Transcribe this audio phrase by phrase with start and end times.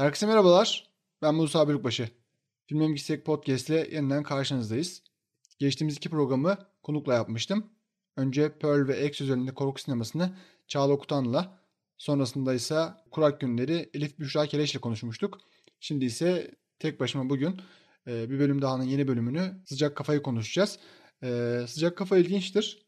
[0.00, 0.90] Herkese merhabalar.
[1.22, 2.08] Ben Musa Bölükbaşı.
[2.66, 5.02] Filmem Gitsek Podcast ile yeniden karşınızdayız.
[5.58, 7.70] Geçtiğimiz iki programı konukla yapmıştım.
[8.16, 10.36] Önce Pearl ve X üzerinde korku sinemasını
[10.68, 11.60] Çağla Okutan'la,
[11.98, 15.38] sonrasında ise Kurak Günleri Elif Büşra Keleş ile konuşmuştuk.
[15.80, 17.60] Şimdi ise tek başıma bugün
[18.06, 20.78] e, bir bölüm dahanın yeni bölümünü Sıcak Kafayı konuşacağız.
[21.22, 22.86] E, Sıcak Kafa ilginçtir.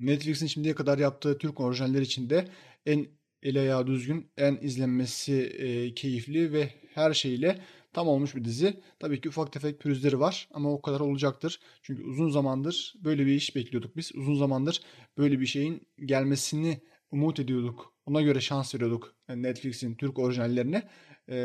[0.00, 2.48] Netflix'in şimdiye kadar yaptığı Türk orijinaller içinde
[2.86, 3.06] en
[3.42, 7.58] ele ayağı düzgün, en izlenmesi e, keyifli ve her şeyle
[7.92, 8.80] tam olmuş bir dizi.
[8.98, 11.60] Tabii ki ufak tefek pürüzleri var ama o kadar olacaktır.
[11.82, 14.12] Çünkü uzun zamandır böyle bir iş bekliyorduk biz.
[14.14, 14.80] Uzun zamandır
[15.18, 17.92] böyle bir şeyin gelmesini umut ediyorduk.
[18.06, 20.88] Ona göre şans veriyorduk Netflix'in Türk orijinallerine.
[21.28, 21.36] E,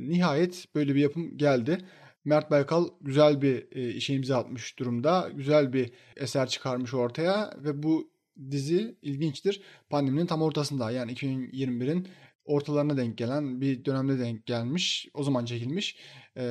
[0.00, 1.78] nihayet böyle bir yapım geldi.
[2.24, 5.30] Mert Baykal güzel bir e, işe imza atmış durumda.
[5.34, 8.13] Güzel bir eser çıkarmış ortaya ve bu
[8.50, 9.62] dizi ilginçtir.
[9.90, 12.08] Pandeminin tam ortasında yani 2021'in
[12.44, 15.08] ortalarına denk gelen bir dönemde denk gelmiş.
[15.14, 15.96] O zaman çekilmiş.
[16.36, 16.42] Ee,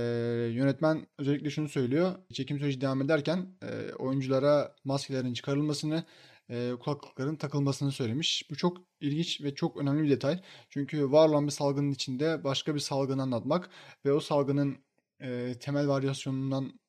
[0.54, 2.16] yönetmen özellikle şunu söylüyor.
[2.34, 6.04] Çekim süreci devam ederken e, oyunculara maskelerin çıkarılmasını,
[6.50, 8.48] e, kulaklıkların takılmasını söylemiş.
[8.52, 10.42] Bu çok ilginç ve çok önemli bir detay.
[10.70, 13.70] Çünkü var olan bir salgının içinde başka bir salgını anlatmak
[14.06, 14.78] ve o salgının
[15.22, 16.80] e, temel varyasyonundan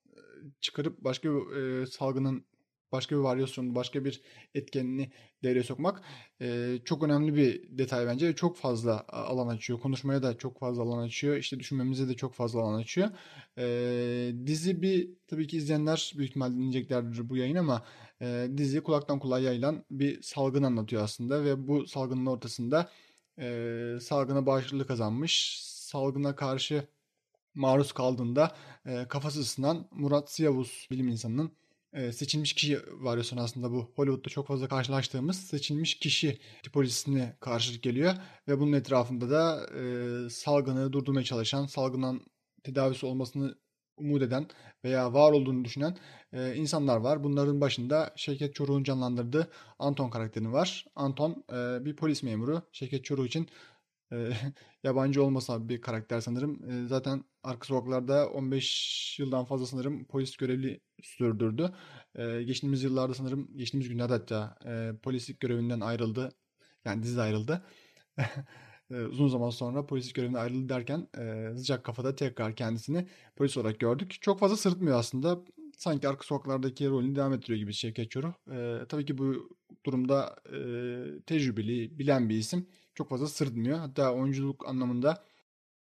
[0.60, 2.46] çıkarıp başka bir e, salgının
[2.94, 4.20] başka bir varyasyonu, başka bir
[4.54, 5.10] etkenini
[5.42, 6.02] devreye sokmak
[6.40, 8.34] e, çok önemli bir detay bence.
[8.34, 9.80] Çok fazla alan açıyor.
[9.80, 11.36] Konuşmaya da çok fazla alan açıyor.
[11.36, 13.08] İşte düşünmemize de çok fazla alan açıyor.
[13.58, 13.66] E,
[14.46, 17.84] dizi bir tabii ki izleyenler büyük ihtimalle dinleyeceklerdir bu yayın ama
[18.22, 22.90] e, dizi kulaktan kulağa yayılan bir salgın anlatıyor aslında ve bu salgının ortasında
[23.38, 25.60] e, salgına bağışıklık kazanmış.
[25.64, 26.88] Salgına karşı
[27.54, 31.52] maruz kaldığında e, kafası ısınan Murat Siyavuz bilim insanının
[31.94, 38.14] e, seçilmiş kişi varyasyonu aslında bu Hollywood'da çok fazla karşılaştığımız seçilmiş kişi tipolojisine karşılık geliyor
[38.48, 42.20] ve bunun etrafında da e, salgını durdurmaya çalışan, salgından
[42.64, 43.54] tedavisi olmasını
[43.96, 44.46] umut eden
[44.84, 45.96] veya var olduğunu düşünen
[46.32, 47.24] e, insanlar var.
[47.24, 50.84] Bunların başında Şevket Çoruh'un canlandırdığı Anton karakterini var.
[50.96, 52.62] Anton e, bir polis memuru.
[52.72, 53.48] Şevket Çoruh için
[54.14, 54.32] e,
[54.84, 56.70] yabancı olmasa bir karakter sanırım.
[56.70, 61.72] E, zaten arka sokaklarda 15 yıldan fazla sanırım polis görevli sürdürdü.
[62.14, 66.32] E, geçtiğimiz yıllarda sanırım, geçtiğimiz günlerde hatta e, polislik görevinden ayrıldı.
[66.84, 67.64] Yani dizi ayrıldı.
[68.90, 74.16] uzun zaman sonra polislik görevinden ayrıldı derken e, sıcak kafada tekrar kendisini polis olarak gördük.
[74.20, 75.40] Çok fazla sırıtmıyor aslında.
[75.78, 78.32] Sanki arka sokaklardaki rolünü devam ettiriyor gibi Şevket Çoruh.
[78.52, 80.58] E, tabii ki bu durumda e,
[81.26, 83.78] tecrübeli, bilen bir isim çok fazla sırıtmıyor.
[83.78, 85.24] Hatta oyunculuk anlamında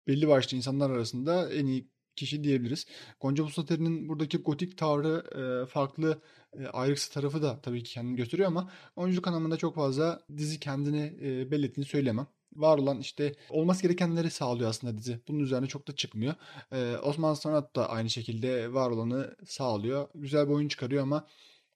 [0.06, 2.86] belli başlı insanlar arasında en iyi kişi diyebiliriz.
[3.20, 6.22] Gonca Vusater'in buradaki gotik tavrı e, farklı
[6.58, 11.14] e, ayrıksı tarafı da tabii ki kendini gösteriyor ama oyunculuk anlamında çok fazla dizi kendini
[11.22, 12.26] e, belli ettiğini söylemem.
[12.56, 15.20] Var olan işte olması gerekenleri sağlıyor aslında dizi.
[15.28, 16.34] Bunun üzerine çok da çıkmıyor.
[16.72, 20.08] E, Osman Sanat da aynı şekilde var olanı sağlıyor.
[20.14, 21.26] Güzel bir oyun çıkarıyor ama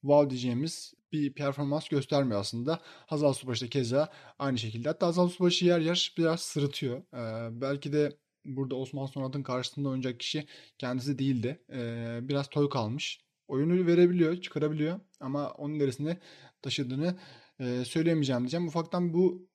[0.02, 2.80] wow diyeceğimiz bir performans göstermiyor aslında.
[2.84, 4.08] Hazal Subaşı da keza
[4.38, 4.88] aynı şekilde.
[4.88, 6.98] Hatta Hazal Subaşı yer yer biraz sırıtıyor.
[6.98, 10.46] Ee, belki de burada Osman Sonat'ın karşısında oynayacak kişi
[10.78, 11.64] kendisi değildi.
[11.72, 13.20] Ee, biraz toy kalmış.
[13.48, 16.18] Oyunu verebiliyor, çıkarabiliyor ama onun neresine
[16.62, 17.18] taşıdığını
[17.60, 18.66] e, söyleyemeyeceğim diyeceğim.
[18.66, 19.48] Ufaktan bu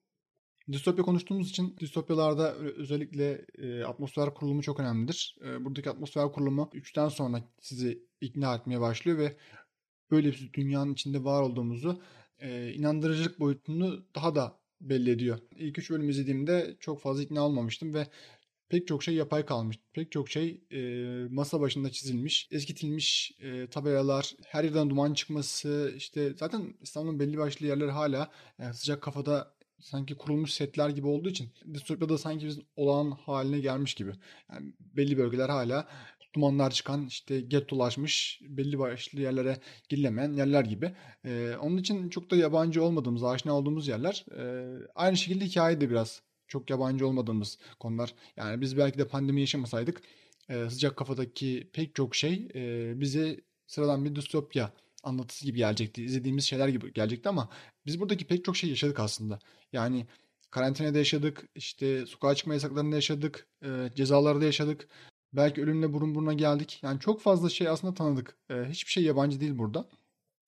[0.72, 5.38] distopya konuştuğumuz için distopyalarda özellikle e, atmosfer kurulumu çok önemlidir.
[5.46, 9.38] E, buradaki atmosfer kurulumu 3'ten sonra sizi ikna etmeye başlıyor ve
[10.12, 12.02] böyle bir dünyanın içinde var olduğumuzu
[12.40, 15.40] e, inandırıcılık boyutunu daha da belli ediyor.
[15.56, 18.08] İlk üç bölüm izlediğimde çok fazla ikna olmamıştım ve
[18.70, 19.80] pek çok şey yapay kalmış.
[19.94, 20.80] Pek çok şey e,
[21.30, 27.66] masa başında çizilmiş, eskitilmiş e, tabelalar, her yerden duman çıkması, işte zaten İstanbul'un belli başlı
[27.66, 33.12] yerler hala yani sıcak kafada sanki kurulmuş setler gibi olduğu için distopyada sanki biz olağan
[33.12, 34.12] haline gelmiş gibi.
[34.52, 35.88] Yani belli bölgeler hala
[36.38, 40.92] dumanlar çıkan işte gettolaşmış belli başlı yerlere girilemeyen yerler gibi.
[41.26, 44.26] Ee, onun için çok da yabancı olmadığımız, aşina olduğumuz yerler.
[44.38, 48.14] Ee, aynı şekilde hikaye de biraz çok yabancı olmadığımız konular.
[48.38, 50.02] Yani biz belki de pandemi yaşamasaydık
[50.50, 54.74] e, sıcak kafadaki pek çok şey e, bize sıradan bir distopya
[55.04, 56.04] anlatısı gibi gelecekti.
[56.04, 57.50] İzlediğimiz şeyler gibi gelecekti ama
[57.86, 59.40] biz buradaki pek çok şey yaşadık aslında.
[59.74, 60.08] Yani
[60.52, 64.88] karantinada yaşadık, işte sokağa çıkma yasaklarında yaşadık, e, cezalarda yaşadık.
[65.38, 66.80] Belki ölümle burun buruna geldik.
[66.84, 68.38] Yani çok fazla şey aslında tanıdık.
[68.50, 69.90] E, hiçbir şey yabancı değil burada.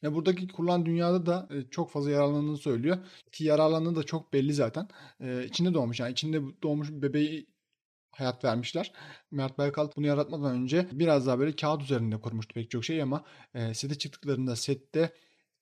[0.02, 2.98] Ya buradaki kurulan dünyada da e, çok fazla yararlandığını söylüyor.
[3.32, 4.88] Ki yararlandığı da çok belli zaten.
[5.20, 7.48] E, içinde doğmuş yani içinde doğmuş bebeği
[8.12, 8.94] hayat vermişler.
[9.32, 13.24] Mert Baykal bunu yaratmadan önce biraz daha böyle kağıt üzerinde kurmuştu pek çok şey ama
[13.54, 15.14] e, sete çıktıklarında sette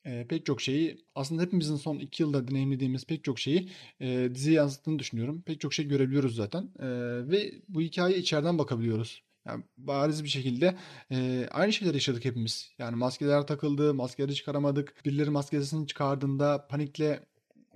[0.07, 3.69] e, pek çok şeyi aslında hepimizin son iki yılda deneyimlediğimiz pek çok şeyi
[3.99, 5.41] e, diziye yansıttığını düşünüyorum.
[5.41, 6.87] Pek çok şey görebiliyoruz zaten e,
[7.29, 9.23] ve bu hikayeyi içeriden bakabiliyoruz.
[9.45, 10.75] Yani bariz bir şekilde
[11.11, 12.71] e, aynı şeyleri yaşadık hepimiz.
[12.79, 15.05] Yani maskeler takıldı, maskeleri çıkaramadık.
[15.05, 17.25] Birileri maskesini çıkardığında panikle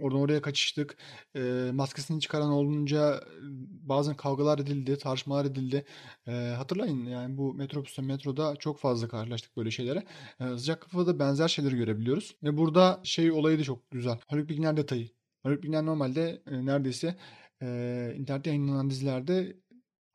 [0.01, 0.97] Oradan oraya kaçıştık.
[1.35, 3.23] E, maskesini çıkaran olunca
[3.83, 5.85] bazen kavgalar edildi, tartışmalar edildi.
[6.27, 10.03] E, hatırlayın yani bu metrobüste, metroda çok fazla karşılaştık böyle şeylere.
[10.39, 12.35] E, sıcak kafada benzer şeyleri görebiliyoruz.
[12.43, 14.19] Ve burada şey olayı da çok güzel.
[14.27, 15.09] Haluk Bilginer detayı.
[15.43, 17.15] Haluk Bilginer normalde e, neredeyse
[17.61, 19.57] e, internette yayınlanan dizilerde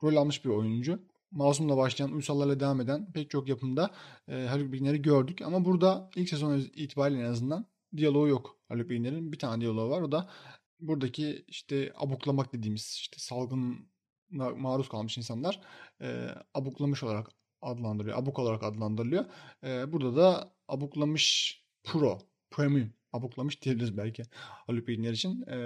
[0.02, 0.98] rol almış bir oyuncu.
[1.30, 3.90] Masum'la başlayan, Uysal'larla devam eden pek çok yapımda
[4.28, 5.42] e, Haluk Bilginer'i gördük.
[5.42, 7.66] Ama burada ilk sezon itibariyle en azından
[7.96, 9.32] diyaloğu yok Haluk Bilginer'in.
[9.32, 10.02] Bir tane diyaloğu var.
[10.02, 10.30] O da
[10.80, 13.88] buradaki işte abuklamak dediğimiz işte salgın
[14.56, 15.60] maruz kalmış insanlar
[16.00, 17.28] e, abuklamış olarak
[17.62, 18.18] adlandırılıyor.
[18.18, 19.24] Abuk olarak adlandırılıyor.
[19.64, 22.18] E, burada da abuklamış pro,
[22.50, 25.42] premium abuklamış diyebiliriz belki Haluk Bilginer için.
[25.42, 25.56] E,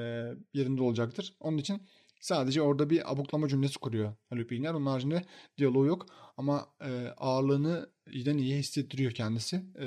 [0.55, 1.37] yerinde olacaktır.
[1.40, 1.82] Onun için
[2.20, 4.75] Sadece orada bir abuklama cümlesi kuruyor Haluk Bilginer.
[4.75, 5.25] Onun haricinde
[5.58, 6.06] diyaloğu yok.
[6.37, 9.56] Ama e, ağırlığını iyiden iyi hissettiriyor kendisi.
[9.78, 9.87] E,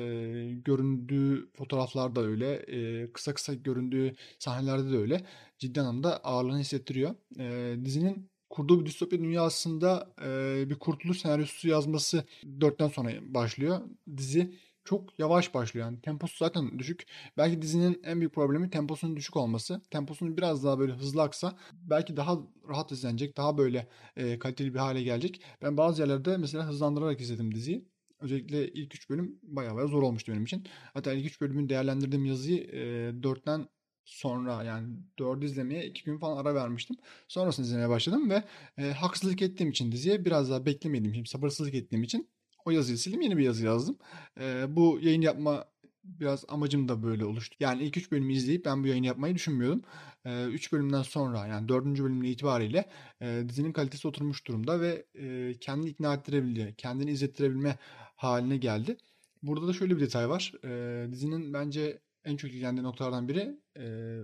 [0.66, 2.54] göründüğü fotoğraflarda öyle.
[2.54, 5.26] E, kısa kısa göründüğü sahnelerde de öyle.
[5.60, 7.16] Ciddi anlamda ağırlığını hissettiriyor.
[7.40, 12.24] E, dizinin kurduğu bir distopya dünyasında e, bir kurtuluş senaryosu yazması
[12.62, 13.82] dörtten sonra başlıyor.
[14.18, 14.54] Dizi
[14.86, 15.86] çok yavaş başlıyor.
[15.86, 17.06] Yani temposu zaten düşük.
[17.38, 19.82] Belki dizinin en büyük problemi temposunun düşük olması.
[19.92, 22.38] Temposunun biraz daha böyle hızlı aksa belki daha
[22.70, 23.38] rahat izlenecek.
[23.38, 25.42] Daha böyle e, kaliteli bir hale gelecek.
[25.62, 27.86] Ben bazı yerlerde mesela hızlandırarak izledim diziyi.
[28.20, 30.64] Özellikle ilk 3 bölüm bayağı bayağı zor olmuştu benim için.
[30.94, 33.68] Hatta ilk 3 bölümün değerlendirdiğim yazıyı e, 4'ten
[34.06, 34.88] sonra yani
[35.20, 36.96] 4 izlemeye 2 gün falan ara vermiştim.
[37.28, 38.44] Sonrasında izlemeye başladım ve
[38.78, 42.30] e, haksızlık ettiğim için diziye biraz daha beklemediğim için, sabırsızlık ettiğim için
[42.66, 43.98] o yazıyı sildim yeni bir yazı yazdım.
[44.40, 45.66] E, bu yayın yapma
[46.04, 47.56] biraz amacım da böyle oluştu.
[47.60, 49.82] Yani ilk 3 bölümü izleyip ben bu yayını yapmayı düşünmüyordum.
[50.26, 51.86] 3 e, bölümden sonra yani 4.
[51.86, 52.90] bölümle itibariyle
[53.22, 57.78] e, dizinin kalitesi oturmuş durumda ve e, kendini ikna ettirebildi, kendini izlettirebilme
[58.16, 58.98] haline geldi.
[59.44, 60.54] Burada da şöyle bir detay var.
[60.66, 63.82] E, dizinin bence en çok ilgilendiği noktalardan biri e,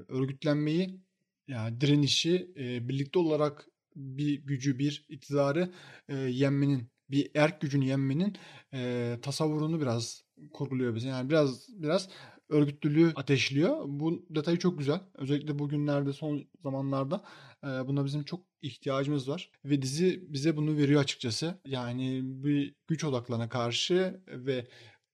[0.07, 0.99] örgütlenmeyi,
[1.47, 5.71] yani direnişi, e, birlikte olarak bir gücü, bir iktidarı
[6.09, 8.35] e, yenmenin bir erk gücünü yenmenin
[8.73, 10.23] e, tasavvurunu biraz
[10.53, 11.07] kurguluyor bize.
[11.07, 12.09] Yani biraz biraz
[12.49, 13.83] örgütlülüğü ateşliyor.
[13.87, 15.01] Bu detayı çok güzel.
[15.15, 17.23] Özellikle bugünlerde son zamanlarda
[17.63, 19.51] e, buna bizim çok ihtiyacımız var.
[19.65, 21.61] Ve dizi bize bunu veriyor açıkçası.
[21.65, 24.67] Yani bir güç odaklarına karşı ve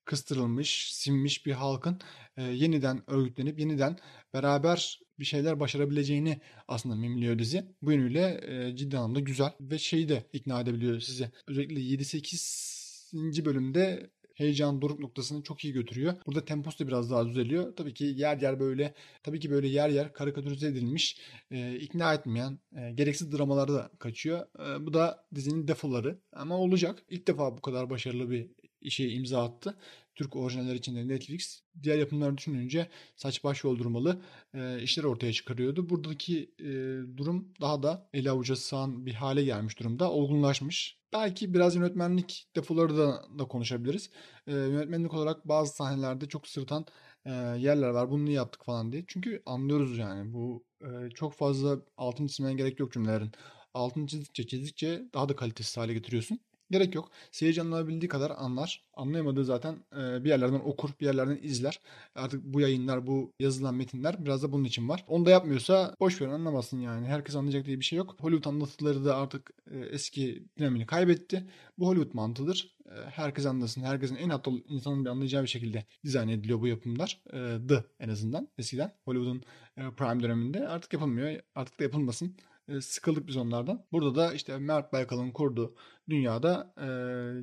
[0.06, 2.00] kıstırılmış, sinmiş bir halkın
[2.38, 3.98] e, yeniden örgütlenip yeniden
[4.34, 7.66] beraber bir şeyler başarabileceğini aslında mimliyor dizi.
[7.82, 11.32] Bu yönüyle e, ciddi anlamda güzel ve şeyi de ikna edebiliyor size.
[11.48, 13.46] Özellikle 7-8.
[13.46, 16.14] bölümde heyecan doruk noktasını çok iyi götürüyor.
[16.28, 17.76] Burada temposu da biraz daha düzeliyor.
[17.76, 21.18] Tabii ki yer yer böyle tabii ki böyle yer yer karikatürize edilmiş,
[21.52, 24.40] e, ikna etmeyen, e, gereksiz dramaları da kaçıyor.
[24.40, 27.04] E, bu da dizinin defoları ama olacak.
[27.10, 28.50] İlk defa bu kadar başarılı bir
[28.82, 29.78] işe imza attı.
[30.16, 34.22] Türk orijinaller içinde Netflix diğer yapımları düşününce saç baş yoldurmalı
[34.54, 35.90] e, işler ortaya çıkarıyordu.
[35.90, 36.66] Buradaki e,
[37.18, 40.12] durum daha da ele avuca sığan bir hale gelmiş durumda.
[40.12, 41.00] Olgunlaşmış.
[41.14, 44.10] Belki biraz yönetmenlik defoları da, da konuşabiliriz.
[44.48, 46.86] E, yönetmenlik olarak bazı sahnelerde çok sırıtan
[47.26, 48.12] e, yerler var.
[48.12, 49.04] Bunu niye yaptık falan diye.
[49.08, 50.34] Çünkü anlıyoruz yani.
[50.34, 53.32] Bu e, çok fazla altın çizmeye gerek yok cümlelerin.
[53.74, 56.40] Altın çizdikçe çizdikçe daha da kalitesiz hale getiriyorsun.
[56.72, 57.12] Gerek yok.
[57.32, 58.84] Seyirci anlayabildiği kadar anlar.
[58.94, 61.80] Anlayamadığı zaten bir yerlerden okur, bir yerlerden izler.
[62.16, 65.06] Artık bu yayınlar, bu yazılan metinler biraz da bunun için var.
[65.08, 67.08] Onu da yapmıyorsa boş verin anlamasın yani.
[67.08, 68.16] Herkes anlayacak diye bir şey yok.
[68.20, 69.52] Hollywood anlatıları da artık
[69.92, 71.46] eski dinamini kaybetti.
[71.78, 72.76] Bu Hollywood mantığıdır.
[73.10, 73.82] Herkes anlasın.
[73.82, 77.22] Herkesin en hatlı insanın bir anlayacağı bir şekilde dizayn ediliyor bu yapımlar.
[77.68, 78.94] The en azından eskiden.
[79.06, 79.44] Hollywood'un
[79.76, 81.40] prime döneminde artık yapılmıyor.
[81.56, 82.36] Artık da yapılmasın.
[82.70, 83.86] E, sıkıldık biz onlardan.
[83.92, 85.76] Burada da işte Mert Baykal'ın kurduğu
[86.10, 86.86] dünyada e,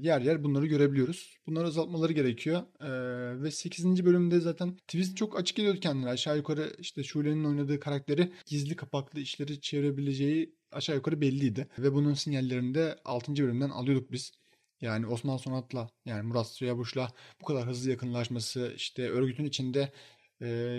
[0.07, 1.37] yer yer bunları görebiliyoruz.
[1.47, 2.63] Bunları azaltmaları gerekiyor.
[2.81, 4.05] E, ve 8.
[4.05, 6.11] bölümde zaten twist çok açık ediyordu kendine.
[6.11, 11.69] Aşağı yukarı işte Şule'nin oynadığı karakteri gizli kapaklı işleri çevirebileceği aşağı yukarı belliydi.
[11.79, 13.37] Ve bunun sinyallerini de 6.
[13.37, 14.33] bölümden alıyorduk biz.
[14.81, 17.09] Yani Osman Sonat'la yani Murat Suyabuş'la
[17.41, 19.93] bu kadar hızlı yakınlaşması işte örgütün içinde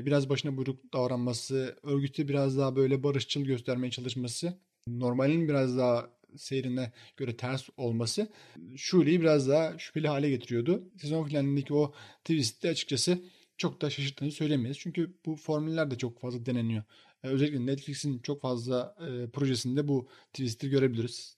[0.05, 6.91] biraz başına buyruk davranması, örgütü biraz daha böyle barışçıl göstermeye çalışması, normalin biraz daha seyrine
[7.17, 8.31] göre ters olması
[8.75, 10.83] Şule'yi biraz daha şüpheli hale getiriyordu.
[10.97, 11.93] Sezon finalindeki o
[12.23, 13.23] twist de açıkçası
[13.57, 14.77] çok da şaşırttığını söylemeyiz.
[14.79, 16.83] Çünkü bu formüller de çok fazla deneniyor.
[17.23, 18.95] Özellikle Netflix'in çok fazla
[19.33, 21.37] projesinde bu twist'i görebiliriz.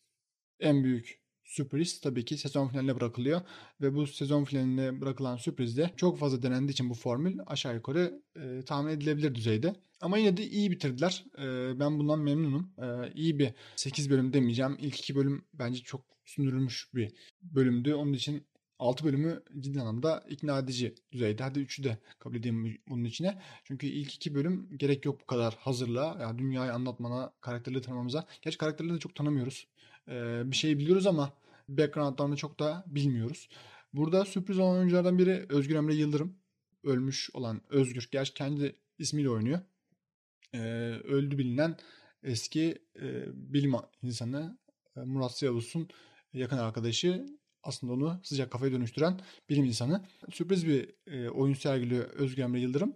[0.59, 3.41] En büyük sürpriz tabii ki sezon finaline bırakılıyor.
[3.81, 8.61] Ve bu sezon finaline bırakılan sürprizde çok fazla denendiği için bu formül aşağı yukarı e,
[8.65, 9.75] tahmin edilebilir düzeyde.
[10.01, 11.25] Ama yine de iyi bitirdiler.
[11.37, 12.73] E, ben bundan memnunum.
[12.77, 14.77] E, iyi bir 8 bölüm demeyeceğim.
[14.79, 17.11] İlk 2 bölüm bence çok sündürülmüş bir
[17.41, 17.93] bölümdü.
[17.93, 18.47] Onun için
[18.79, 21.43] 6 bölümü ciddi anlamda ikna edici düzeyde.
[21.43, 23.41] Hadi 3'ü de kabul edeyim bunun içine.
[23.63, 26.17] Çünkü ilk 2 bölüm gerek yok bu kadar hazırla.
[26.21, 28.27] Yani dünyayı anlatmana, karakterleri tanımamıza.
[28.41, 29.67] Gerçi karakterleri de çok tanımıyoruz.
[30.07, 31.33] Ee, bir şey biliyoruz ama
[31.69, 33.49] backgroundlarını çok da bilmiyoruz.
[33.93, 36.37] Burada sürpriz olan oyunculardan biri Özgür Emre Yıldırım.
[36.83, 38.09] Ölmüş olan Özgür.
[38.11, 39.59] Gerçi kendi ismiyle oynuyor.
[40.53, 40.59] Ee,
[41.03, 41.77] öldü bilinen
[42.23, 44.57] eski e, bilim insanı
[44.97, 45.89] e, Murat Siyavuz'un
[46.33, 47.25] yakın arkadaşı
[47.65, 49.19] aslında onu sıcak kafaya dönüştüren
[49.49, 50.05] bilim insanı.
[50.31, 52.95] Sürpriz bir e, oyun sergiliyor Özgür Emre Yıldırım.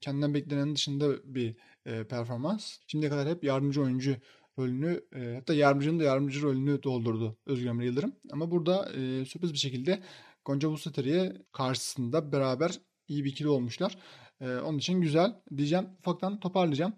[0.00, 1.56] Kendinden beklenenin dışında bir
[1.86, 2.78] e, performans.
[2.86, 4.16] Şimdiye kadar hep yardımcı oyuncu
[4.58, 8.12] rolünü e, hatta yardımcının da yardımcı rolünü doldurdu Özgür Emre Yıldırım.
[8.30, 10.02] Ama burada e, sürpriz bir şekilde
[10.44, 13.98] Gonca Vusateri'ye karşısında beraber iyi bir ikili olmuşlar.
[14.40, 15.86] E, onun için güzel diyeceğim.
[16.00, 16.92] Ufaktan toparlayacağım.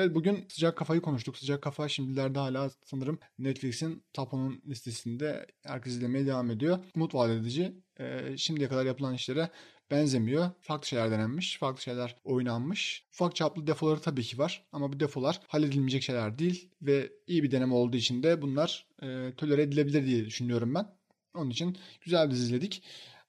[0.00, 1.36] Evet bugün sıcak kafayı konuştuk.
[1.36, 6.78] Sıcak kafa şimdilerde hala sanırım Netflix'in top 10'un listesinde herkes izlemeye devam ediyor.
[6.96, 7.74] Umut vaat edici.
[8.00, 9.50] Ee, şimdiye kadar yapılan işlere
[9.90, 10.50] benzemiyor.
[10.60, 13.06] Farklı şeyler denenmiş, farklı şeyler oynanmış.
[13.12, 17.50] Ufak çaplı defoları tabii ki var ama bu defolar halledilmeyecek şeyler değil ve iyi bir
[17.50, 20.86] deneme olduğu için de bunlar e, tolere edilebilir diye düşünüyorum ben.
[21.34, 22.82] Onun için güzel bir izledik.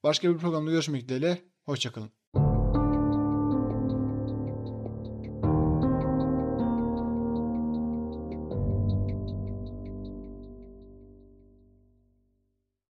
[0.04, 1.42] Başka bir programda görüşmek dileğiyle.
[1.66, 2.21] Hoşçakalın.